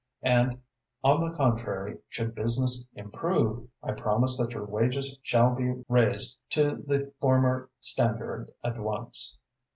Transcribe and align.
And, 0.23 0.59
on 1.03 1.19
the 1.19 1.37
contrary, 1.37 1.99
should 2.09 2.33
business 2.33 2.87
improve, 2.95 3.57
I 3.83 3.91
promise 3.91 4.35
that 4.39 4.49
your 4.51 4.65
wages 4.65 5.19
shall 5.21 5.53
be 5.53 5.83
raise 5.87 6.39
to 6.53 6.63
the 6.69 7.13
former 7.19 7.69
standard 7.81 8.49
at 8.63 8.79
once." 8.79 9.37